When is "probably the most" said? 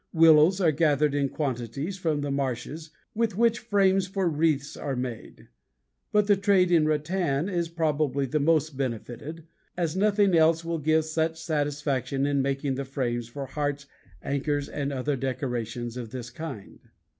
7.69-8.75